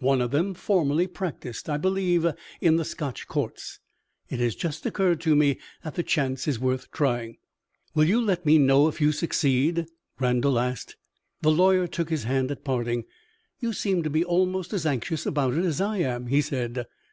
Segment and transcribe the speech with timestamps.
[0.00, 2.26] One of them formerly practiced, I believe,
[2.60, 3.78] in the Scotch courts.
[4.28, 7.36] It has just occurred to me that the chance is worth trying."
[7.94, 9.86] "Will you let me know if you succeed?"
[10.18, 10.96] Randal asked.
[11.42, 13.04] The lawyer took his hand at parting.
[13.60, 16.84] "You seem to be almost as anxious about it as I am," he said.